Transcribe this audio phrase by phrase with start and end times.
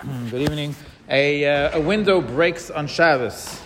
[0.00, 0.74] Good evening.
[1.10, 3.60] A, uh, a window breaks on Shabbos.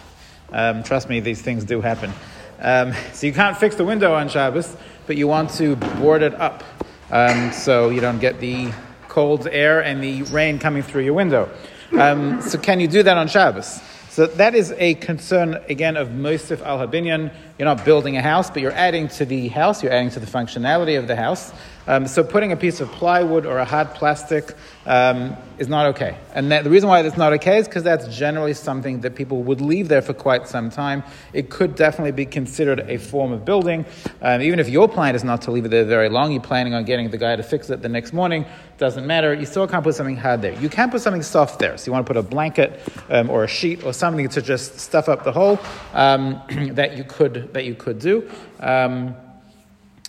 [0.51, 2.13] Um, trust me, these things do happen.
[2.59, 4.77] Um, so you can't fix the window on Shabbos,
[5.07, 6.65] but you want to board it up
[7.13, 8.73] um, so you don't get the
[9.07, 11.49] cold air and the rain coming through your window.
[11.97, 13.81] Um, so can you do that on Shabbos?
[14.09, 17.33] So that is a concern again of Mosif al Habinyan.
[17.59, 19.83] You're not building a house, but you're adding to the house.
[19.83, 21.53] You're adding to the functionality of the house.
[21.87, 24.55] Um, so putting a piece of plywood or a hard plastic
[24.87, 26.17] um, is not okay.
[26.35, 29.43] And that, the reason why that's not okay is because that's generally something that people
[29.43, 31.03] would leave there for quite some time.
[31.35, 33.85] It could definitely be considered a form of building.
[34.23, 36.73] Um, even if your plan is not to leave it there very long, you're planning
[36.73, 38.47] on getting the guy to fix it the next morning,
[38.79, 39.35] doesn't matter.
[39.35, 40.59] You still can't put something hard there.
[40.61, 41.77] You can put something soft there.
[41.77, 44.81] So you want to put a blanket um, or a sheet or something to just
[44.81, 45.61] stuff up the hole
[45.93, 46.41] um,
[46.73, 48.31] that you could that you could do.
[48.61, 49.17] Um,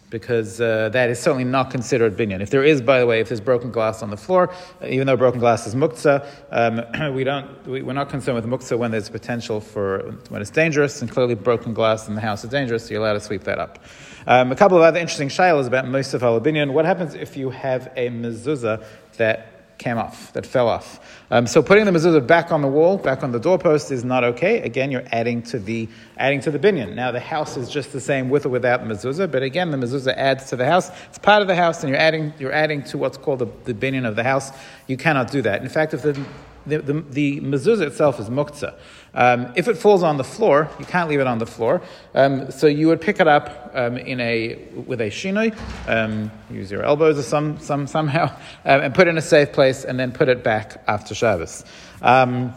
[0.10, 2.40] because uh, that is certainly not considered binyan.
[2.40, 5.08] If there is, by the way, if there's broken glass on the floor, uh, even
[5.08, 8.92] though broken glass is muktzah, um, we don't, we, are not concerned with muktzah when
[8.92, 12.86] there's potential for, when it's dangerous, and clearly broken glass in the house is dangerous,
[12.86, 13.80] so you're allowed to sweep that up.
[14.28, 16.72] Um, a couple of other interesting shilas about Mosif al.
[16.72, 18.86] What happens if you have a mezuzah
[19.18, 21.00] that came off, that fell off.
[21.32, 24.24] Um, so putting the mezuzah back on the wall, back on the doorpost, is not
[24.24, 24.62] okay.
[24.62, 25.88] Again, you're adding to the
[26.18, 26.94] adding to the binyan.
[26.94, 29.78] Now the house is just the same with or without the mezuzah, but again, the
[29.78, 30.92] mezuzah adds to the house.
[31.10, 33.74] It's part of the house, and you're adding you're adding to what's called the, the
[33.74, 34.52] binyan of the house.
[34.88, 35.62] You cannot do that.
[35.62, 36.24] In fact, if the
[36.66, 38.76] the, the, the mezuzah itself is muktzah.
[39.14, 41.82] Um, if it falls on the floor, you can't leave it on the floor.
[42.14, 45.56] Um, so you would pick it up um, in a with a shinoi,
[45.88, 48.26] um, use your elbows or some, some somehow,
[48.66, 51.64] um, and put it in a safe place, and then put it back after Shabbos.
[52.02, 52.54] Um,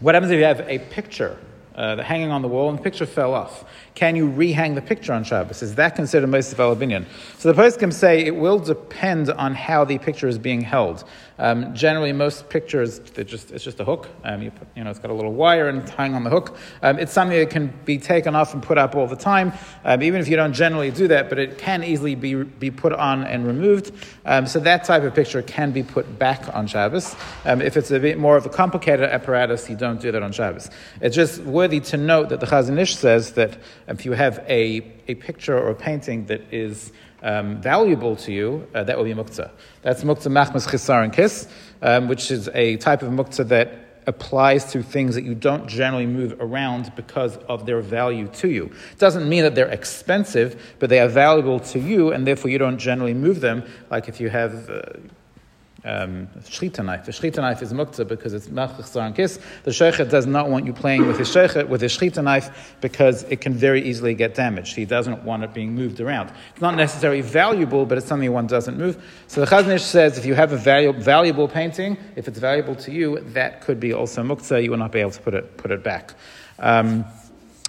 [0.00, 1.38] what happens if you have a picture
[1.74, 3.64] uh, the hanging on the wall and the picture fell off?
[3.94, 5.62] Can you rehang the picture on Shabbos?
[5.62, 7.04] Is that considered Mosif al binyan?
[7.38, 11.04] So the poskim say it will depend on how the picture is being held.
[11.38, 14.08] Um, generally, most pictures, just, it's just a hook.
[14.22, 16.30] Um, you, put, you know, it's got a little wire and it's hanging on the
[16.30, 16.56] hook.
[16.82, 19.52] Um, it's something that can be taken off and put up all the time,
[19.84, 22.92] um, even if you don't generally do that, but it can easily be, be put
[22.92, 23.92] on and removed.
[24.24, 27.16] Um, so that type of picture can be put back on Shabbos.
[27.44, 30.32] Um, if it's a bit more of a complicated apparatus, you don't do that on
[30.32, 30.70] Shabbos.
[31.00, 33.56] It's just worthy to note that the Chazon Ish says that
[33.86, 36.90] if you have a, a picture or a painting that is
[37.22, 39.48] um, valuable to you, uh, that will be muktzah.
[39.82, 41.48] That's muktzah machmas chisaron
[41.80, 43.68] um, which is a type of muktzah that
[44.08, 48.64] applies to things that you don't generally move around because of their value to you.
[48.90, 52.58] It doesn't mean that they're expensive, but they are valuable to you, and therefore you
[52.58, 53.62] don't generally move them.
[53.88, 54.68] Like if you have.
[54.68, 54.82] Uh,
[55.84, 57.04] um, shchita knife.
[57.06, 59.38] The shchita knife is muktzah because it's machzar and kiss.
[59.64, 63.24] The shochet does not want you playing with his shochet, with his shchita knife, because
[63.24, 64.76] it can very easily get damaged.
[64.76, 66.32] He doesn't want it being moved around.
[66.52, 69.02] It's not necessarily valuable, but it's something one doesn't move.
[69.26, 72.76] So the Chazon Ish says if you have a valu- valuable painting, if it's valuable
[72.76, 74.62] to you, that could be also muktzah.
[74.62, 76.14] You will not be able to put it, put it back.
[76.58, 77.04] Um,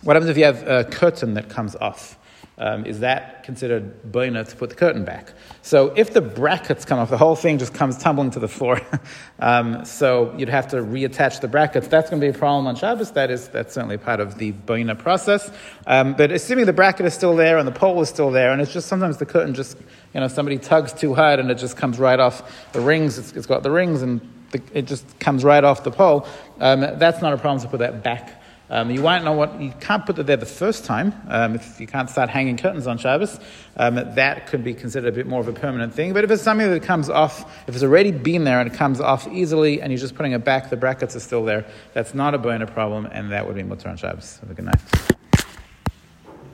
[0.04, 2.18] what happens if you have a curtain that comes off?
[2.58, 5.34] Um, is that considered boina to put the curtain back?
[5.64, 8.80] So if the brackets come off, the whole thing just comes tumbling to the floor.
[9.40, 11.88] um, so you'd have to reattach the brackets.
[11.88, 13.12] That's going to be a problem on Shabbos.
[13.14, 15.52] That is that's certainly part of the boina process.
[15.88, 18.62] Um, but assuming the bracket is still there and the pole is still there, and
[18.62, 19.78] it's just sometimes the curtain just
[20.14, 23.18] you know somebody tugs too hard and it just comes right off the rings.
[23.18, 24.22] it's, it's got the rings and
[24.52, 26.28] the, it just comes right off the pole.
[26.60, 28.43] Um, that's not a problem to put that back
[28.74, 31.14] um, you won't know what, you can't put it there the first time.
[31.28, 33.40] Um, if you can't start hanging curtains on Shabbos,
[33.78, 36.12] um, that could be considered a bit more of a permanent thing.
[36.12, 39.00] But if it's something that comes off, if it's already been there and it comes
[39.00, 42.34] off easily and you're just putting it back, the brackets are still there, that's not
[42.34, 44.40] a boina problem and that would be mutter on Shabbos.
[44.40, 44.82] Have a good night.